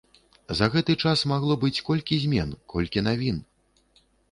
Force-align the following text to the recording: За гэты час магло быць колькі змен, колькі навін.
За 0.59 0.69
гэты 0.75 0.95
час 1.07 1.19
магло 1.33 1.57
быць 1.65 1.83
колькі 1.91 2.19
змен, 2.25 2.57
колькі 2.75 3.07
навін. 3.11 3.37